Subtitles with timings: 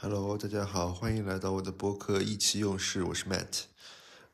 [0.00, 3.62] Hello，大家好，欢迎来到我的播客意气用事，我是 Matt。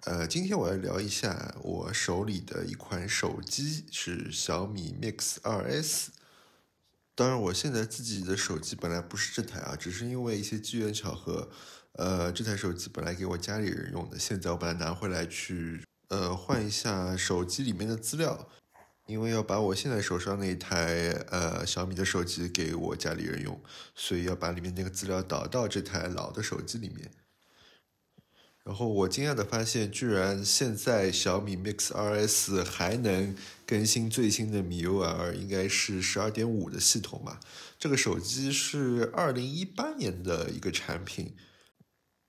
[0.00, 6.08] 呃，今天我要聊一下我手里的一款手机，是小米 Mix 2S。
[7.14, 11.48] 当然，我现在自己的手机本来不是这台啊，只是因为一些机缘巧合，
[11.92, 18.50] 呃，这台手机本来给我家里人用的，现在我把它拿回来去，呃，换一下手机里面的资料。
[19.06, 23.60] 因为要把我现在手上那一台呃小米的手机给我家里人用，
[23.94, 27.10] 所以要把里面那个资料导到这台老的手机里面。
[28.64, 33.36] 然后我惊讶的发现，居然现在小米 Mix 2S 还能
[33.66, 37.40] 更新最新的 MIUI，应该是十二点五的系统吧。
[37.78, 41.36] 这个手机是二零一八年的一个产品。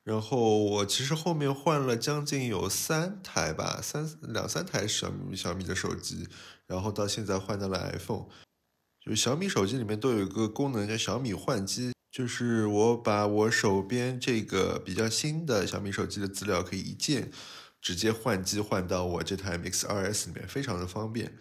[0.03, 6.27] 然后我其实后面换了将近有三台吧，三两三台小米小米的手机，
[6.67, 8.25] 然后到现在换到了 iPhone。
[8.99, 17.31] 就小米手机里面都有一个功能叫小米换机，就是我把我手边这个比较新的小米手机的资料可以一键
[17.81, 21.37] 直接换机换到我这台 Mix 2S 里面，非常的方便。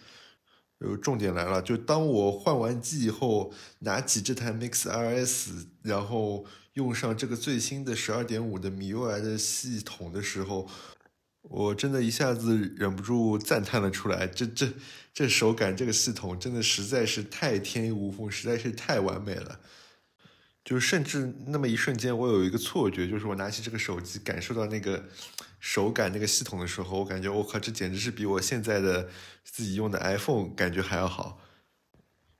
[0.81, 6.47] 就重点来了，就当我换完机以后，拿起这台 Mix 2S，然后。
[6.75, 10.69] 用上这个最新的十二点五的 MIUI 的系统的时候，
[11.49, 14.27] 我真的一下子忍不住赞叹了出来。
[14.27, 14.69] 这这
[15.13, 19.61] 这手感，这个系统真的实在是太天衣无缝，实在是太完美了。
[20.65, 25.05] 就甚至那么一瞬间，我有一个错觉，就是我拿起这个手机，感受到那个
[25.61, 29.11] 手感、那个系统的时候，我感觉我靠，这简直是比我现在的
[29.45, 31.39] 自己用的 iPhone 感觉还要好。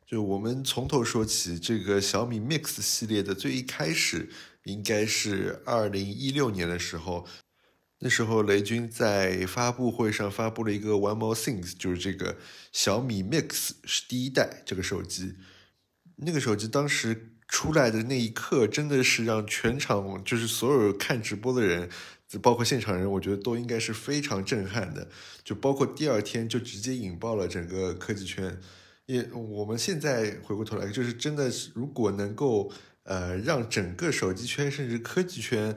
[0.07, 4.31] 就我们从头说起，这个小米 Mix 系列的最一开始，
[4.65, 7.27] 应该是二零一六年的时候，
[8.05, 12.37] 那时候雷军在发布会上发布了一个 One More Things，就是这个
[12.71, 15.37] 小米 Mix 是第一代这个手机。
[16.17, 21.89] 那个手机当时出来的那一刻，真的是让全场就是所有看直播的人，
[22.43, 25.09] 包括现场人，我觉得都应该是非常震撼的。
[25.43, 28.61] 就包括第二天就直接引爆了整个科技圈。
[29.07, 32.71] 也，我们现在回过头来，就是真的，如果能够
[33.05, 35.75] 呃让整个手机圈甚至科技圈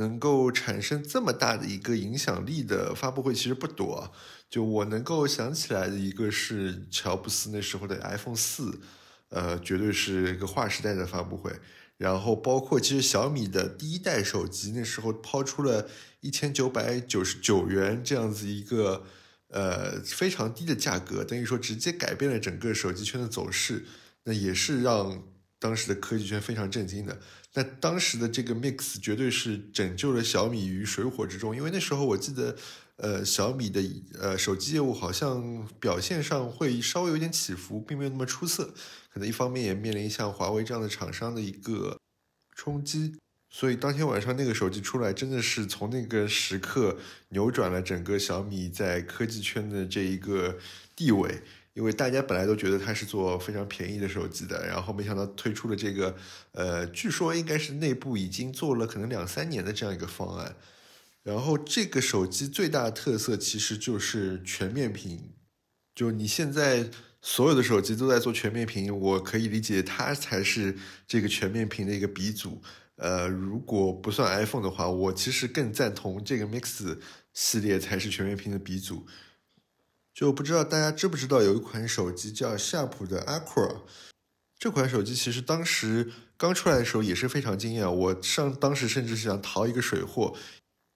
[0.00, 4.12] 能够产生这么大的一个影响力的发布会，其实不多。
[4.48, 8.80] 就我能够想起来的一个是乔布斯那时候的 iPhone 四，
[9.28, 11.52] 呃，绝对是一个划时代的发布会。
[11.96, 15.88] 然后包括其实小米的第一代手机，那时候抛出了
[16.20, 19.04] 一千九百九十九元这样子一个。
[19.52, 23.84] 呃，非常低的价格，等于说直接改变了整个手机圈的走势，
[24.22, 25.24] 那也是让
[25.58, 27.18] 当时的科技圈非常震惊的。
[27.54, 32.56] 那当时的这个 Mix 绝对是拯救了小米于水火之中，因为那时候我记得，
[32.96, 33.82] 呃，小米的
[34.20, 38.72] 呃手机业务好像表现上会稍微有点起伏，并没有那么出色，
[39.12, 41.98] 可能一方面也面临像华为这样的厂商的一个
[42.54, 43.16] 冲击。
[43.52, 46.96] 所以当天晚上那个手机出来，真的是从那个时刻
[47.30, 50.56] 扭转了整个小米在科技圈的这一个
[50.94, 51.42] 地位。
[51.74, 56.16] 因为大家本来都觉得它是做非常便宜的手机的，然后没想到推出了这个，
[56.52, 60.56] 呃，据说应该是内部已经做了可能两三年的这样一个方案。
[61.22, 65.32] 然后这个手机最大的特色其实就是全面屏，
[65.94, 70.76] 就你现在所有的手机都在做全面屏，我可以理解它才是
[71.06, 72.62] 这个全面屏的一个鼻祖。
[72.96, 76.98] 呃，如果不算 iPhone 的话，我其实更赞同这个 Mix
[77.32, 79.06] 系列才是全面屏的鼻祖。
[80.20, 83.80] 就不知道大家知不知道有一款手机叫夏普的 Aqua，
[84.58, 90.36] 这款手机其实当时刚出来的时候也是非常惊艳，我上当时甚至是想淘一个水货，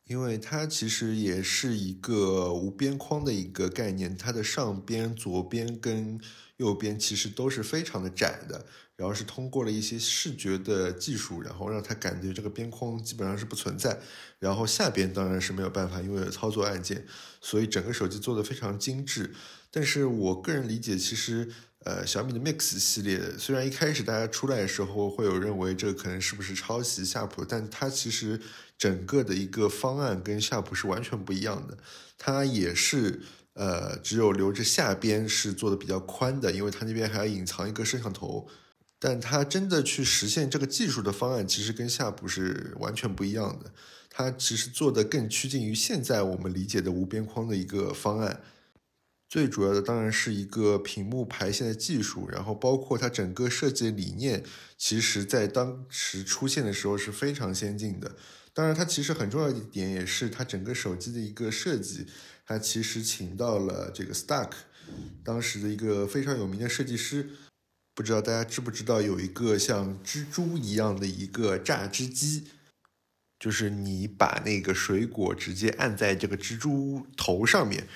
[0.05, 6.21] 因为它其实也是一个无边框的一个概念，它的上边、左边跟
[6.59, 8.67] 右边其实都是非常的窄的。
[8.97, 13.99] 然后是通过了一些视觉的技术，然后让它感觉这个边框基本上是不存在。
[14.38, 17.05] 然后下边当然是没有办法，因为有操作按键，
[17.41, 19.34] 所以整个手机做的非常精致。
[19.71, 21.50] 但是我个人理解，其实
[21.81, 28.41] 呃小米的 Mix 系列，虽然一开始大家出来的时候会有认为这可能是不是抄袭夏普，但它其实
[28.79, 31.76] 整个的一个方案跟夏普是完全不一样的。
[32.17, 33.23] 它也是
[33.55, 38.46] 呃只有留着下边是做的比较宽的，因为它那边还要隐藏一个摄像头。
[39.05, 43.71] 但它真的去实现这个技术的方案，其实跟夏普是完全不一样的。
[44.09, 48.41] 它其实做的更趋近于现在我们理解的无边框的一个方案。
[49.29, 54.43] 最主要的当然是一个屏幕排线的技术，然后包括它整个设计的理念，
[54.79, 58.17] 其实在当时出现的时候是非常先进的。
[58.55, 62.06] 当然，它其实很重要的一点也是它整个手机的一个设计，
[62.47, 64.53] 它其实请到了这个 Stark，
[65.23, 67.29] 当时的一个非常有名的设计师。
[67.94, 72.44] 不知道大家知不知道有一个像蜘蛛一样的一个榨汁机，
[73.38, 77.87] 就是你把那个水果直接按在这个蜘蛛头上面。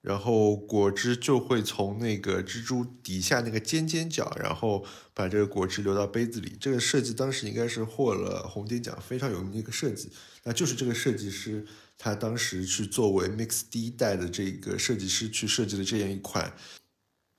[0.00, 6.56] 然后果汁就会从那个蜘蛛底下那个尖尖角，然后把这个果汁流到杯子里。
[6.58, 10.10] 这个设计当时应该是获了红点奖，非常有名的一个设计。
[10.44, 11.66] 那就是这个设计师
[11.98, 16.54] 他当时去作为 Mix 第一代的这个设计师去设计的这样一款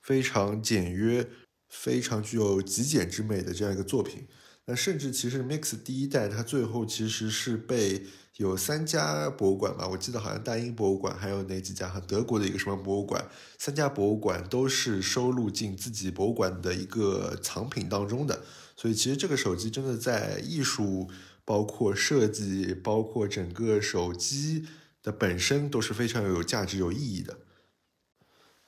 [0.02, 1.26] 非常简约、
[1.70, 4.26] 非常具有极简之美的这样一个作品。
[4.66, 8.04] 那甚至其实 Mix 第一代它最后其实是被。
[8.36, 11.86] 有三家博物馆吧，我记得好像大英博物馆，还有哪几家？
[11.86, 13.22] 哈，德国的一个什么博物馆？
[13.58, 18.42] 三家博物馆都是收录进自己博物馆的一个藏品当中的。
[18.76, 21.10] 所以其实这个手机真的在艺术、
[21.44, 24.64] 包括设计、包括整个手机
[25.02, 27.40] 的本身都是非常有价值、有意义的。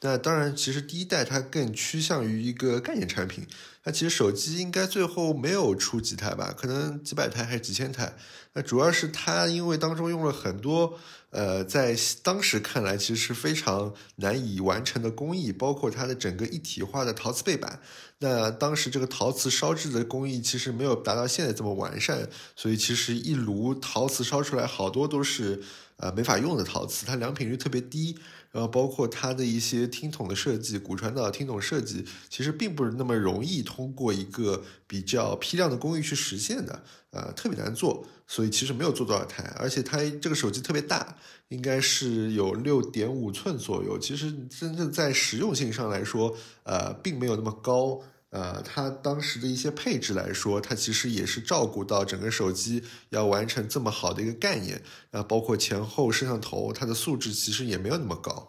[0.05, 3.47] 那当然，其实第一代它更趋向于一个概念产品。
[3.85, 8.13] 它其实手机应该最后没有出几台吧，可能几百台还是几千台。
[8.53, 10.99] 那主要是它因为当中用了很多，
[11.31, 17.81] 呃，在当时看来其实是非常难以完成的工艺，包括它的整个一体化的陶瓷背板。
[18.19, 25.61] 那当时这个陶瓷烧制的工艺其实没有达到现在这么完善，所以其实一炉陶瓷烧出来好多都是
[25.97, 28.17] 呃没法用的陶瓷，它良品率特别低。
[28.53, 39.43] 然后包括它的一些听筒的设计，骨传导听筒设计，其实并不是那么容易通过一个比较批量的工艺去实现的，呃，特别难做，所以其实没有做多少台。
[39.59, 41.17] 而且它这个手机特别大，
[41.49, 48.01] 应该是有六点五寸左右，其实真正在实用性上来说，呃，并没有那么高。
[48.33, 58.49] 呃，它当时的一些配置来说，它其实也是照顾到整个手机要完成这么好的一个概念，啊，包括前后摄像头，它的素质其实也没有那么高。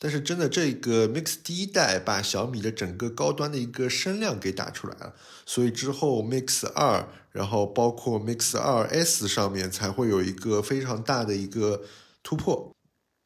[0.00, 5.14] 但是真的，这个 Mix 第一代把小米的整个高端的一个声量给打出来了，
[5.46, 11.82] 所以之后 Mix 二，然后包括 Mix 二 S 上面才会有一个非常大的一个
[12.22, 12.72] 突破。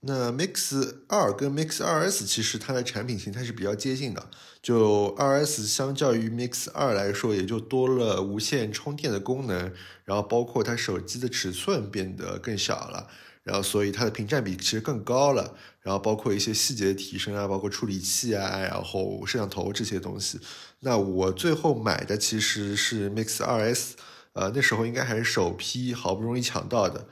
[0.05, 9.73] 那 Mix 二跟 Mix 二 S 其实它的产品形态是比较接近的，就二 S 相较于 Mix 二来说，也就多了无线充电的功能，
[10.05, 13.07] 然后包括它手机的尺寸变得更小了，
[13.45, 20.41] 然后所以它的屏占比其实更高了，然后包括一些细节的提升啊，包括处理器啊，然后摄像头这些东西。
[20.81, 23.95] 那我最后买的其实是 Mix 二 S，
[24.33, 27.07] 呃，那时候应该还是首批，好不容易抢到的。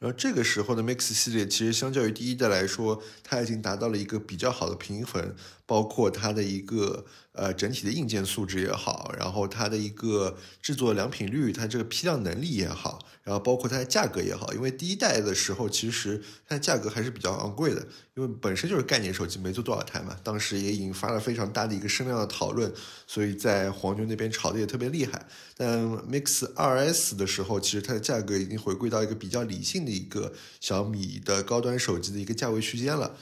[0.00, 5.34] 然后这个时候的 Mix 系列其实相较于第一代来说，它已经达到了一个比较好的平衡，
[5.70, 12.98] 包括它的一个呃整体的硬件素质也好，然后它的一个制作良品率，它这个批量能力也好。
[13.22, 17.86] 然后包括它的价格也好，因为第一代的时候其实它的价格还是比较昂贵的，
[18.16, 20.16] 因为本身就是概念手机，没做多少台嘛。
[20.24, 22.72] 当时也引发了非常大的一个声量的讨论，
[23.06, 25.24] 所以在黄牛那边炒的也特别厉害。
[25.56, 33.14] 但 Mix 2S 的时候，其实它的价格已经回归到一个比较理性的一个小米的高端手机的一个价位区间了。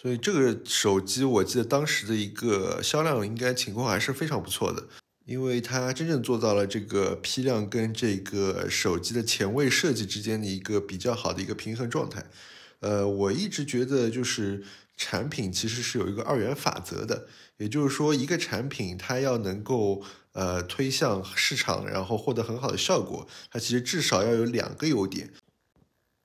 [0.00, 4.86] 所以这个手机我记得当时的一个销量应该情况还是非常不错的。
[5.26, 12.24] 因为它真正做到了这个批量跟这个手机的前卫设计之间的一个比较好的一个平衡状态。
[12.80, 14.64] 呃，我一直觉得就是
[14.96, 20.02] 产品其实是有一个二元法则的，也就是说一个产品它要能够
[20.32, 25.30] 呃推向市场，然后获得很好的效果，它其实至少要有两个优点。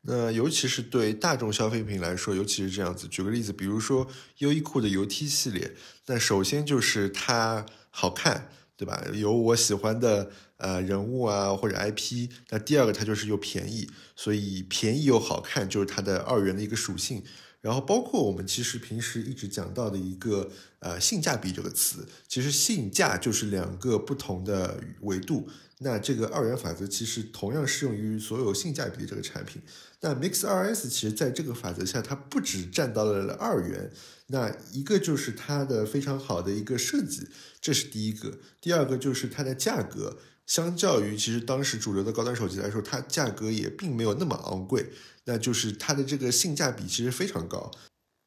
[0.07, 3.07] 那尤其是对大众消费品来说，尤其是这样子。
[3.07, 4.07] 举个例子，比如说
[4.37, 8.49] 优衣库的油 T 系列，那首先就是它好看。
[8.77, 9.01] 对吧？
[9.13, 12.29] 有我喜欢的呃人物啊，或者 IP。
[12.49, 17.23] 那第二个，它就是又便宜，所以便宜又好看，就是它的二元的一个属性。
[17.65, 25.49] 然后包括我们其实平时一直讲到的一个呃性价比这个词，其实性价就是两个不同的维度。
[25.79, 29.59] 那这个二元法则其实同样适用于所有性价比的这个产品。
[30.01, 33.91] 那 Mix 2S 其实在这个法则下，它不止占到了二元。
[34.27, 37.27] 那一个就是它的非常好的一个设计，
[37.59, 38.37] 这是第一个。
[38.61, 44.91] 第二个就是它的价格，相较于其实当时主流的高端手机来说，它价格也并没有那么昂贵。
[45.25, 47.71] 那就是它的这个性价比其实非常高。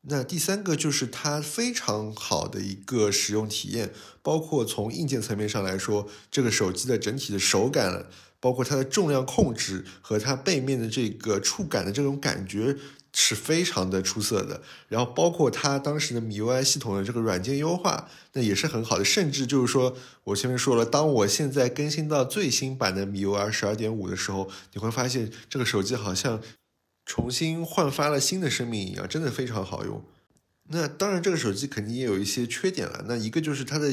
[0.09, 8.07] 那第三个就是它非常好的一个使用体验，包括从硬件层面上来说，这个手机的整体的手感，
[8.39, 12.77] 包括它的重量控制和它背面的这个触感的这种感觉。
[13.15, 19.05] 是非常的出色的，然后包括它当时的米 UI 系统的这个软件优化，那也是很好的。
[19.05, 26.41] 甚至就是说，我前面说了，当我现在更新到最新版的米 UI 十二点五的时候，你会发现这个手机好像
[27.09, 30.05] 重新焕发了新的生命一样，真的非常好用。
[30.71, 33.07] 那当然，这个手机肯定也有一些缺点了。
[33.09, 33.91] 那一个就是它的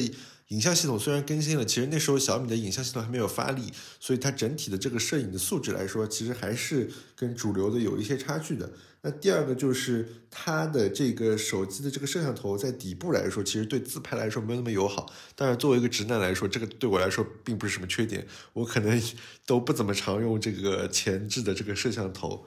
[0.48, 8.70] 影像系统虽然更新了，其实那时候小米的影像系统还没有发力，所以它整体的这个摄影的素质来说，其实还是跟主流的有一些差距的。
[9.00, 15.10] 那第二个就是它的这个手机的这个摄像头在底部来说，其实对自拍来说没有那么友好。
[15.34, 19.02] 当然，作为一个直男来说，这个对我来说并不是什么缺点，我可能
[19.46, 22.46] 都不怎么常用这个前置的这个摄像头。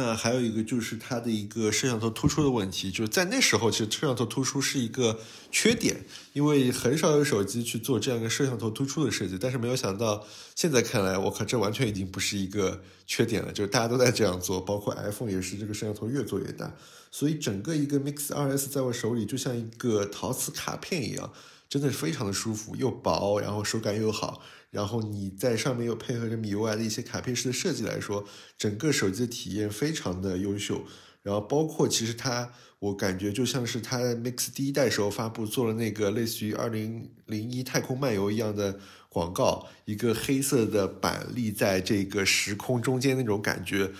[0.00, 5.18] 那还有一个就是它的一个摄像头突出的问题，就是在那时候其实摄像头突出是一个
[5.50, 9.36] 缺点，因为很少有手机去做这样一个摄像头突出的设计。
[9.36, 10.24] 但是没有想到，
[10.54, 16.72] 现在看来，我靠，这完全已经不是一个缺点了，就是大家都在这样做，包括 iPhone 也是这个摄像头越做越大。
[17.10, 21.32] 所以整个一个 Mix 2S 在我手里就像一个陶瓷卡片一样，
[21.68, 24.42] 真的是非常的舒服，又薄，然后手感又好。
[24.70, 28.24] 然后你在上面又配合着米 UI 的一些卡片式的设计来说，
[28.56, 30.84] 整个手机的体验非常的优秀。
[31.22, 43.90] 然后包括其实它，我感觉就像是它 Mix 第一代时候发布做了那个类似于二零零一太空漫游一样的广告，一个黑色的板立在这个时空中间那种感觉，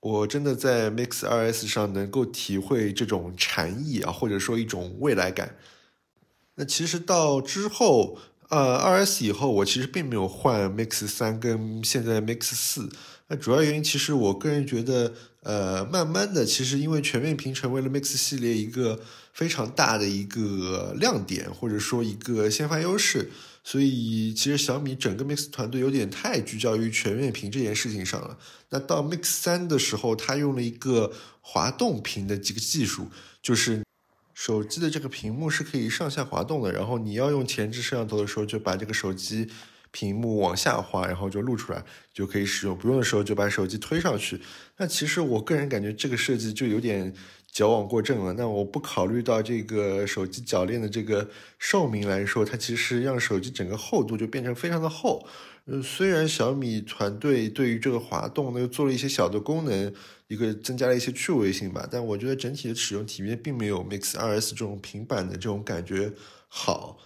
[0.00, 5.56] 我真的在 Mix 2S 上能够体会这种禅意啊，或者说一种未来感。
[6.56, 8.18] 那其实到之后。
[8.48, 12.88] 呃，二 S 以后，我其实并没有换 Mix 三跟现在 Mix 四。
[13.26, 19.00] 那主要原因，其实我个人觉得，呃，慢慢的，其实因为全面屏成为了 Mix 系列一个
[19.32, 23.32] 非常大的一个亮点，或者说一个先发优势，
[23.64, 28.38] 所以其实小米整个 Mix 团队有点太聚焦于全面屏这件事情上了。
[28.70, 33.08] 那到 Mix 三的时候，它用了一个滑动屏的几个技术，
[33.42, 33.85] 就是。
[34.36, 39.48] 手机的这个屏幕是可以上下滑动的，然后你要用前置摄像头的时候，就把这个手机
[39.96, 44.38] 屏幕往下滑，然后就录出来就可以使用；不用的时候就把手机推上去。
[44.76, 47.14] 那其实我个人感觉这个设计就有点
[47.50, 48.34] 矫枉过正了。
[48.34, 51.26] 那我不考虑到这个手机铰链的这个
[51.58, 55.26] 寿命来说，它其实让手机整个厚度就变成非常的厚。
[55.64, 59.94] 呃，虽然小米团队对于这个滑动呢又做了一些小的功能。
[60.28, 66.12] 一个增加了一些趣味性吧，但我觉得整体的使用体验并没有 Mix 2S 这种平板的这种感觉
[66.48, 66.98] 好。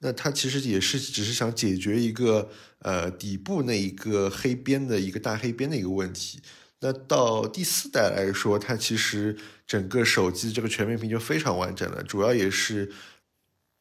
[0.00, 2.50] 那它其实也是只是想解决一个
[2.80, 6.40] 呃底部那一个黑边的一个大黑边的一个问题。
[6.80, 9.36] 那到第四代来说，它其实
[9.66, 12.92] 整个手机这个全面屏就非常完整了，主要也是。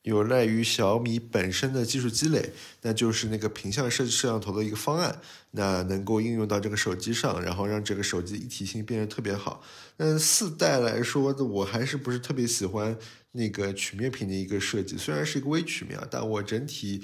[0.05, 2.51] 有赖于小米本身的技术积累，
[2.83, 5.19] 那就是那个屏下摄摄像头的一个方案，
[5.51, 9.63] 那能够应用到这个手机上，然后让这个手机一体性变得特别好。
[9.97, 12.95] 那四代来说，我还是不是特别喜欢
[13.31, 17.03] 那个曲面屏的一个设计，虽然是一个微曲面，但我整体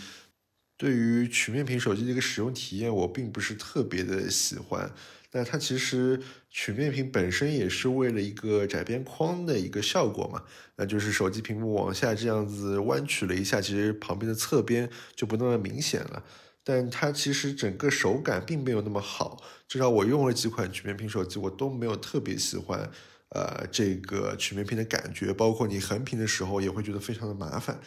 [0.77, 4.91] 对于曲面屏手机的一个使用体验，我并不是特别的喜欢。
[5.34, 10.44] 那它其实曲面屏本身也是为了一个窄边框的一个效果嘛，
[10.76, 16.24] 那就是手机屏幕往下这样子弯曲了一下，其实旁边的侧边就不那么明显了。
[16.64, 22.92] 但它其实整个手感并没有那么好，至少我用了几款曲面屏手机，我都没有特别喜欢，
[23.30, 27.80] 呃，这个曲面屏的感觉，包括你横屏的时候也会觉得非常的麻烦，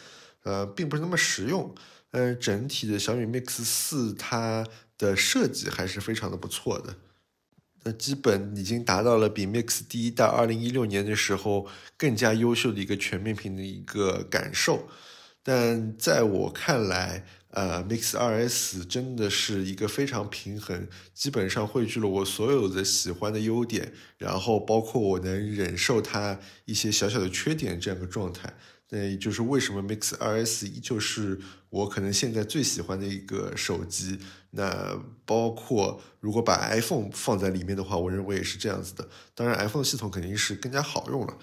[0.43, 1.73] 呃，并不是那么实用。
[2.11, 4.65] 嗯，整体的小米 Mix 四它
[4.97, 6.95] 的设计还是非常的不错的。
[7.87, 14.87] 那基本已经达到了比 Mix 第一代二零一六年的时候更加优秀的一个全面屏的一个感受，
[15.43, 28.51] 但在我看来，呃，Mix 2S 真的是一个非常平衡，基本上汇聚了我所有的喜欢的优点，然后包括我能忍受它一些小小的缺点这样的状态。
[28.89, 31.39] 那也就是为什么 Mix 2S 依旧是
[31.69, 34.19] 我可能现在最喜欢的一个手机。
[34.51, 39.09] 那包括如果把 iPhone 放在里面的话，我认为也是这样子的。
[39.33, 41.37] 当然，iPhone 系统肯定是更加好用了，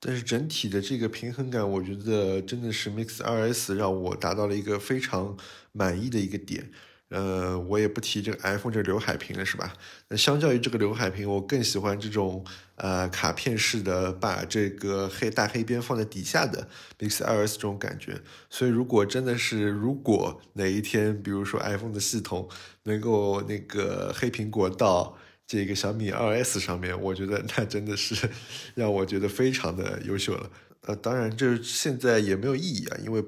[0.00, 5.36] 但是整体的这个平衡感，我觉得真的是 Mix 2S 让我达到了一个非常
[5.72, 6.70] 满意的一个点。
[7.10, 9.72] 呃，我也不提这个 iPhone 这刘海屏了，是吧？
[10.08, 12.44] 那相较于这个刘海屏，我更喜欢这种
[12.76, 16.68] 呃卡片式的，把这个黑大黑边放在底下的
[17.00, 18.20] Mix 2S 这种感觉。
[18.48, 22.48] 所以，如果真的是如果哪一天，比如说 iPhone 的系统
[22.84, 28.30] 能够那个黑苹果到这个小米 2S 上面，我觉得那真的是
[28.76, 30.48] 让我觉得非常的优秀了。
[30.82, 33.22] 呃，当然这现在也没有意义啊，因为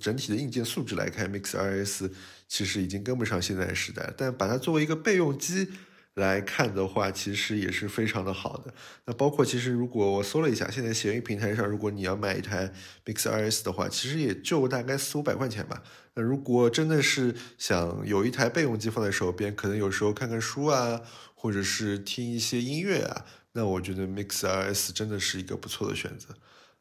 [0.00, 2.10] 整体的硬件素质来看，Mix 2S。
[2.48, 5.68] 其实已经跟不上现在时代，但把它作为一个备用机
[6.14, 8.74] 来看的话，其实也是非常的好的。
[9.04, 12.72] 那包括其实如果我搜了一下，现在闲鱼平台上，如果你要买一台
[13.04, 15.82] Mix 2S 的话，其实也就大概四五百块钱吧。
[16.14, 21.00] 那如果真的是想有一台备用机放在手边，可能有时候看看书啊，
[21.34, 26.34] 或者是听一些音乐啊，那我觉得 Mix RS 真的是一个不错的选择。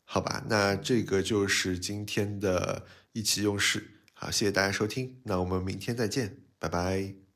[0.03, 3.96] 好吧，那这个就是今天的意气用事。
[4.19, 7.26] 好，谢谢大家收听，那我们明天再见，拜拜。